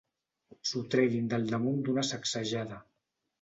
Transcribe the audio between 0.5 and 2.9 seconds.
S'ho treguin del damunt d'una sacsejada.